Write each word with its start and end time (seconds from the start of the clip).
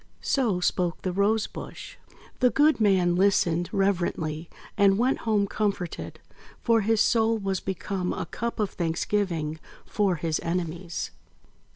So 0.23 0.59
spoke 0.59 1.03
the 1.03 1.11
Rose 1.11 1.45
bush. 1.45 1.95
The 2.39 2.49
good 2.49 2.81
Man 2.81 3.15
listened 3.15 3.69
reverently, 3.71 4.49
and 4.75 4.97
went 4.97 5.19
home 5.29 5.45
comforted; 5.45 6.19
for 6.59 6.81
his 6.81 6.99
Soul 6.99 7.37
was 7.37 7.59
become 7.59 8.11
a 8.11 8.25
Cup 8.25 8.59
of 8.59 8.71
Thanksgiving 8.71 9.59
for 9.85 10.15
his 10.15 10.39
enemies. 10.39 11.11